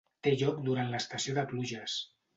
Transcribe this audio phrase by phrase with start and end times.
[0.27, 2.03] Té lloc durant l'estació de pluges.